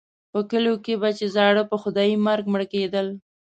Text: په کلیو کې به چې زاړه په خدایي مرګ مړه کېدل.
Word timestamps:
په 0.31 0.39
کلیو 0.49 0.75
کې 0.85 0.93
به 1.01 1.09
چې 1.19 1.25
زاړه 1.35 1.63
په 1.71 1.75
خدایي 1.81 2.15
مرګ 2.27 2.45
مړه 2.53 2.65
کېدل. 2.73 3.07